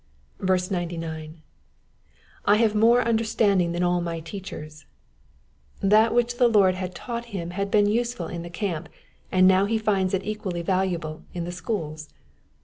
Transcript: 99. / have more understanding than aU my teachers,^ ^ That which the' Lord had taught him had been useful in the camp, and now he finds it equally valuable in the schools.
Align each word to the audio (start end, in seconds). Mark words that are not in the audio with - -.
99. 0.39 1.43
/ 1.95 2.47
have 2.47 2.73
more 2.73 3.03
understanding 3.03 3.71
than 3.71 3.83
aU 3.83 4.01
my 4.01 4.19
teachers,^ 4.19 4.89
^ 5.87 5.89
That 5.91 6.11
which 6.15 6.37
the' 6.37 6.47
Lord 6.47 6.73
had 6.73 6.95
taught 6.95 7.25
him 7.25 7.51
had 7.51 7.69
been 7.69 7.85
useful 7.85 8.25
in 8.25 8.41
the 8.41 8.49
camp, 8.49 8.89
and 9.31 9.47
now 9.47 9.65
he 9.65 9.77
finds 9.77 10.15
it 10.15 10.25
equally 10.25 10.63
valuable 10.63 11.21
in 11.35 11.43
the 11.43 11.51
schools. 11.51 12.09